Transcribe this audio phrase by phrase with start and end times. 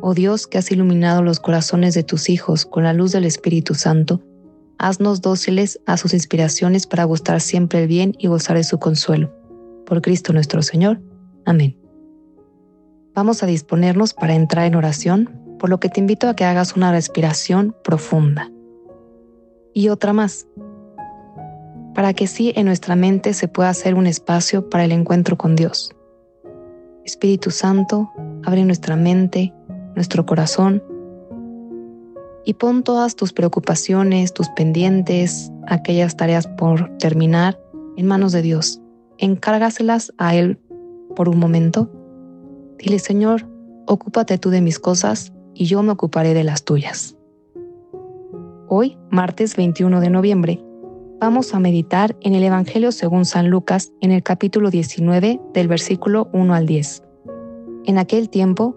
[0.00, 3.74] Oh Dios, que has iluminado los corazones de tus hijos con la luz del Espíritu
[3.74, 4.22] Santo,
[4.78, 9.32] haznos dóciles a sus inspiraciones para gustar siempre el bien y gozar de su consuelo.
[9.86, 11.00] Por Cristo nuestro Señor.
[11.44, 11.76] Amén.
[13.14, 16.76] Vamos a disponernos para entrar en oración, por lo que te invito a que hagas
[16.76, 18.52] una respiración profunda.
[19.74, 20.46] Y otra más,
[21.98, 25.56] para que sí en nuestra mente se pueda hacer un espacio para el encuentro con
[25.56, 25.92] Dios.
[27.04, 28.12] Espíritu Santo,
[28.44, 29.52] abre nuestra mente,
[29.98, 30.80] nuestro corazón
[32.44, 37.60] y pon todas tus preocupaciones, tus pendientes, aquellas tareas por terminar
[37.96, 38.80] en manos de Dios.
[39.18, 40.60] Encárgaselas a Él
[41.16, 41.90] por un momento.
[42.78, 43.48] Dile, Señor,
[43.86, 47.16] ocúpate tú de mis cosas y yo me ocuparé de las tuyas.
[48.68, 50.64] Hoy, martes 21 de noviembre,
[51.20, 56.28] vamos a meditar en el Evangelio según San Lucas en el capítulo 19 del versículo
[56.32, 57.02] 1 al 10.
[57.86, 58.76] En aquel tiempo,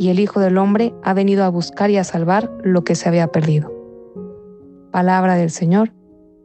[0.00, 3.06] y el Hijo del Hombre ha venido a buscar y a salvar lo que se
[3.06, 3.70] había perdido.
[4.90, 5.92] Palabra del Señor,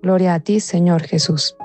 [0.03, 1.55] gloria a ti, Señor Jesús.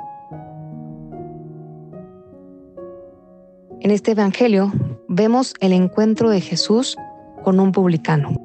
[3.81, 4.71] En este Evangelio
[5.09, 6.97] vemos el encuentro de Jesús
[7.43, 8.37] con un publicano.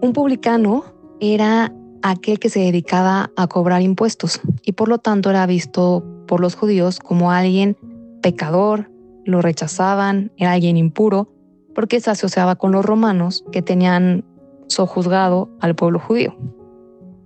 [0.00, 0.84] Un publicano
[1.20, 1.70] era
[2.02, 6.54] aquel que se dedicaba a cobrar impuestos y por lo tanto era visto por los
[6.54, 7.76] judíos como alguien
[8.22, 8.90] pecador,
[9.26, 11.33] lo rechazaban, era alguien impuro
[11.74, 14.24] porque se asociaba con los romanos que tenían
[14.68, 16.36] sojuzgado al pueblo judío.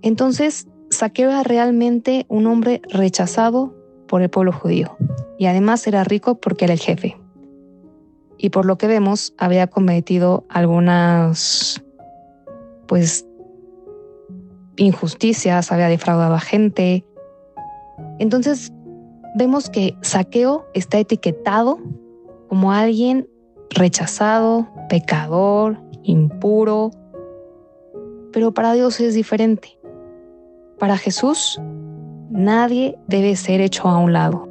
[0.01, 3.75] Entonces, Saqueo era realmente un hombre rechazado
[4.07, 4.97] por el pueblo judío
[5.37, 7.17] y además era rico porque era el jefe.
[8.37, 11.83] Y por lo que vemos, había cometido algunas,
[12.87, 13.25] pues,
[14.77, 17.05] injusticias, había defraudado a gente.
[18.17, 18.71] Entonces,
[19.35, 21.79] vemos que Saqueo está etiquetado
[22.47, 23.27] como alguien
[23.69, 26.91] rechazado, pecador, impuro.
[28.31, 29.79] Pero para Dios es diferente.
[30.77, 31.59] Para Jesús,
[32.29, 34.47] nadie debe ser hecho a un lado.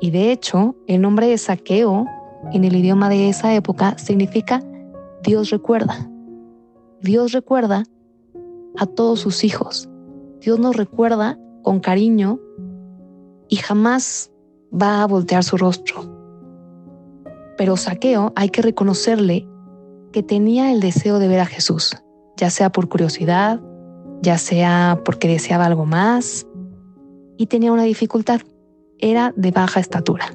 [0.00, 2.06] Y de hecho, el nombre de saqueo
[2.52, 4.62] en el idioma de esa época significa
[5.22, 6.10] Dios recuerda.
[7.00, 7.84] Dios recuerda
[8.76, 9.88] a todos sus hijos.
[10.40, 12.38] Dios nos recuerda con cariño
[13.48, 14.30] y jamás
[14.72, 16.13] va a voltear su rostro.
[17.56, 19.46] Pero Saqueo hay que reconocerle
[20.12, 21.96] que tenía el deseo de ver a Jesús,
[22.36, 23.60] ya sea por curiosidad,
[24.22, 26.46] ya sea porque deseaba algo más,
[27.36, 28.40] y tenía una dificultad,
[28.98, 30.26] era de baja estatura.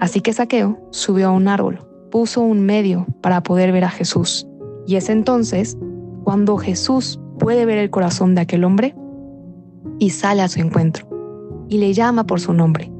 [0.00, 4.46] Así que Saqueo subió a un árbol, puso un medio para poder ver a Jesús,
[4.86, 5.76] y es entonces
[6.24, 8.94] cuando Jesús puede ver el corazón de aquel hombre
[9.98, 11.06] y sale a su encuentro,
[11.68, 12.90] y le llama por su nombre,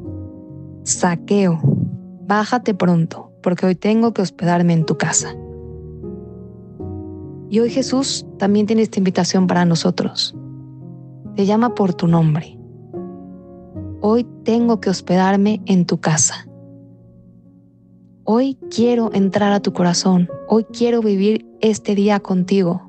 [0.85, 1.61] Saqueo,
[2.29, 5.35] bájate pronto, porque hoy tengo que hospedarme en tu casa.
[7.49, 10.37] Y hoy Jesús también tiene esta invitación para nosotros.
[11.35, 12.59] Te llama por tu nombre.
[14.03, 16.47] Hoy tengo que hospedarme en tu casa.
[18.25, 20.29] Hoy quiero entrar a tu corazón.
[20.49, 22.83] Hoy quiero vivir este día contigo.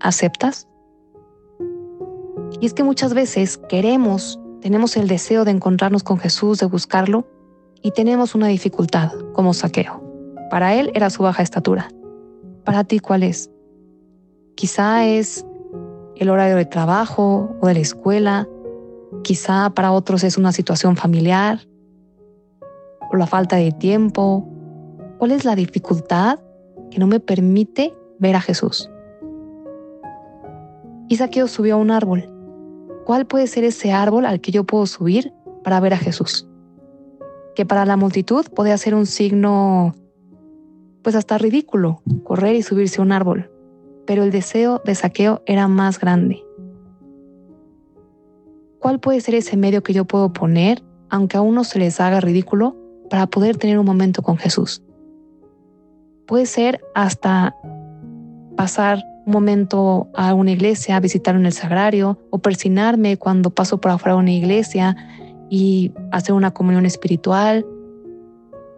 [0.00, 0.66] ¿Aceptas?
[2.58, 7.26] Y es que muchas veces queremos, tenemos el deseo de encontrarnos con Jesús, de buscarlo,
[7.82, 10.02] y tenemos una dificultad como saqueo.
[10.50, 11.88] Para él era su baja estatura.
[12.64, 13.50] Para ti, ¿cuál es?
[14.54, 15.44] Quizá es
[16.16, 18.48] el horario de trabajo o de la escuela,
[19.22, 21.60] Quizá para otros es una situación familiar
[23.10, 24.46] o la falta de tiempo.
[25.18, 26.38] ¿Cuál es la dificultad
[26.90, 28.90] que no me permite ver a Jesús?
[31.08, 32.30] Y Saqueo subió a un árbol.
[33.06, 35.32] ¿Cuál puede ser ese árbol al que yo puedo subir
[35.64, 36.47] para ver a Jesús?
[37.58, 39.92] Que para la multitud puede ser un signo,
[41.02, 43.50] pues hasta ridículo, correr y subirse a un árbol.
[44.06, 46.40] Pero el deseo de Saqueo era más grande.
[48.78, 52.20] ¿Cuál puede ser ese medio que yo puedo poner, aunque a uno se les haga
[52.20, 52.76] ridículo,
[53.10, 54.84] para poder tener un momento con Jesús?
[56.28, 57.56] Puede ser hasta
[58.56, 63.90] pasar un momento a una iglesia, visitar en el sagrario, o persinarme cuando paso por
[63.90, 64.96] afuera de una iglesia
[65.50, 67.66] y hacer una comunión espiritual.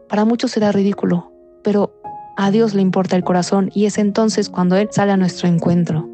[0.08, 1.32] Para muchos será ridículo,
[1.62, 1.92] pero
[2.36, 6.08] a Dios le importa el corazón y es entonces cuando Él sale a nuestro encuentro.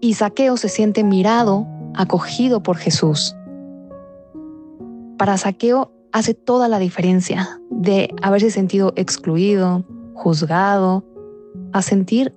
[0.00, 3.36] Y Saqueo se siente mirado acogido por Jesús.
[5.16, 9.84] Para Saqueo hace toda la diferencia de haberse sentido excluido,
[10.14, 11.04] juzgado,
[11.72, 12.34] a sentir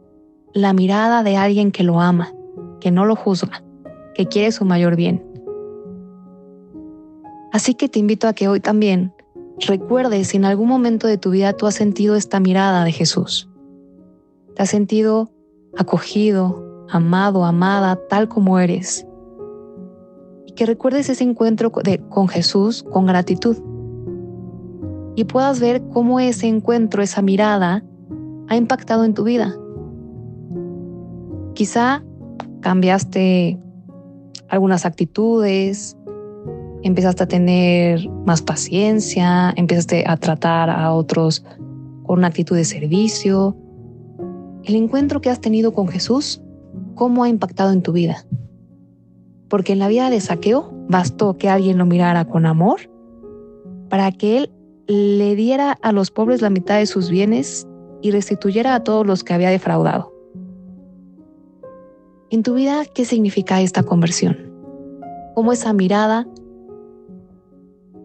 [0.54, 2.34] la mirada de alguien que lo ama,
[2.80, 3.64] que no lo juzga,
[4.16, 5.27] que quiere su mayor bien.
[7.52, 9.14] Así que te invito a que hoy también
[9.66, 13.50] recuerdes si en algún momento de tu vida tú has sentido esta mirada de Jesús.
[14.56, 15.30] Te has sentido
[15.78, 19.08] acogido, amado, amada, tal como eres
[20.58, 23.58] que recuerdes ese encuentro con Jesús con gratitud
[25.16, 27.84] y puedas ver cómo ese encuentro, esa mirada,
[28.50, 29.56] ha impactado en tu vida.
[31.54, 32.04] Quizá
[32.62, 33.60] cambiaste
[34.50, 35.96] algunas actitudes,
[36.88, 41.44] empezaste a tener más paciencia, empezaste a tratar a otros
[42.04, 43.56] con una actitud de servicio.
[44.64, 46.42] El encuentro que has tenido con Jesús,
[46.96, 48.26] ¿cómo ha impactado en tu vida?
[49.50, 52.80] porque en la vida de Saqueo bastó que alguien lo mirara con amor
[53.90, 54.52] para que él
[54.88, 57.68] le diera a los pobres la mitad de sus bienes
[58.02, 60.14] y restituyera a todos los que había defraudado.
[62.30, 64.38] En tu vida, ¿qué significa esta conversión?
[65.34, 66.28] ¿Cómo esa mirada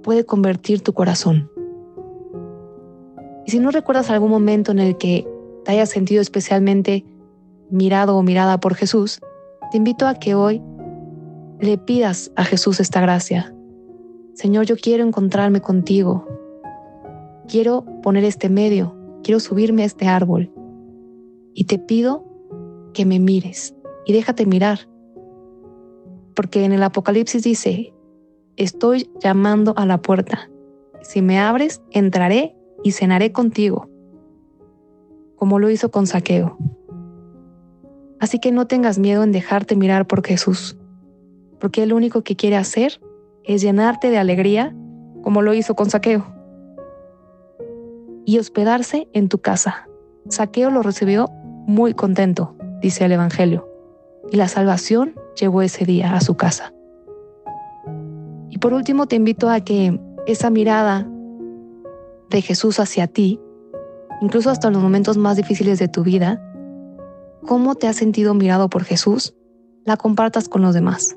[0.03, 1.51] puede convertir tu corazón?
[3.47, 5.27] Y si no recuerdas algún momento en el que
[5.65, 7.05] te hayas sentido especialmente
[7.71, 9.21] mirado o mirada por Jesús,
[9.71, 10.63] te invito a que hoy
[11.61, 13.55] le pidas a Jesús esta gracia.
[14.35, 16.27] Señor, yo quiero encontrarme contigo.
[17.49, 20.51] Quiero poner este medio, quiero subirme a este árbol.
[21.55, 22.25] Y te pido
[22.95, 23.75] que me mires
[24.07, 24.81] y déjate mirar.
[26.35, 27.93] Porque en el Apocalipsis dice,
[28.57, 30.51] estoy llamando a la puerta.
[31.03, 33.89] Si me abres, entraré y cenaré contigo,
[35.37, 36.57] como lo hizo con Saqueo.
[38.21, 40.77] Así que no tengas miedo en dejarte mirar por Jesús
[41.63, 43.01] porque lo único que quiere hacer
[43.45, 44.75] es llenarte de alegría,
[45.23, 46.27] como lo hizo con Saqueo,
[48.25, 49.89] y hospedarse en tu casa.
[50.29, 51.29] Saqueo lo recibió
[51.69, 53.69] muy contento, dice el Evangelio,
[54.33, 56.75] y la salvación llegó ese día a su casa.
[58.63, 61.05] Por último te invito a que esa mirada
[62.31, 63.41] de Jesús hacia ti,
[64.21, 66.41] incluso hasta los momentos más difíciles de tu vida,
[67.45, 69.35] cómo te has sentido mirado por Jesús,
[69.85, 71.17] la compartas con los demás.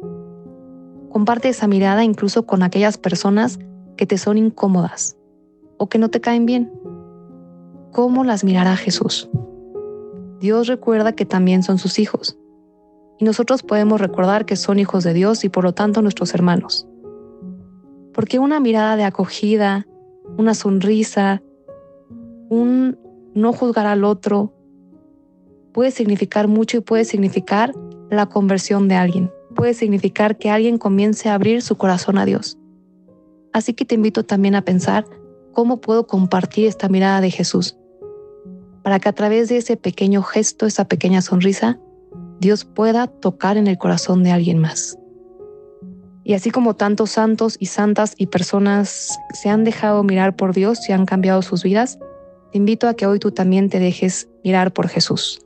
[1.11, 3.59] Comparte esa mirada incluso con aquellas personas
[3.95, 5.15] que te son incómodas
[5.77, 6.73] o que no te caen bien.
[7.91, 9.29] ¿Cómo las mirará Jesús?
[10.39, 12.39] Dios recuerda que también son sus hijos.
[13.19, 16.87] Y nosotros podemos recordar que son hijos de Dios y por lo tanto nuestros hermanos.
[18.15, 19.85] Porque una mirada de acogida,
[20.37, 21.43] una sonrisa,
[22.49, 22.97] un
[23.35, 24.53] no juzgar al otro,
[25.73, 27.73] puede significar mucho y puede significar
[28.09, 32.59] la conversión de alguien puede significar que alguien comience a abrir su corazón a Dios.
[33.53, 35.05] Así que te invito también a pensar
[35.53, 37.77] cómo puedo compartir esta mirada de Jesús,
[38.83, 41.79] para que a través de ese pequeño gesto, esa pequeña sonrisa,
[42.39, 44.99] Dios pueda tocar en el corazón de alguien más.
[46.27, 50.89] Y así como tantos santos y santas y personas se han dejado mirar por Dios
[50.89, 51.99] y han cambiado sus vidas,
[52.51, 55.45] te invito a que hoy tú también te dejes mirar por Jesús.